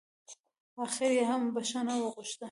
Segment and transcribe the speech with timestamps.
[0.83, 2.39] اخر يې هم بښنه وغوښته.